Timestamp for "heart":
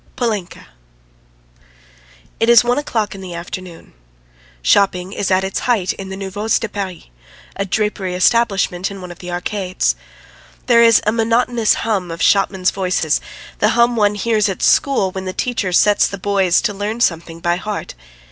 17.57-17.93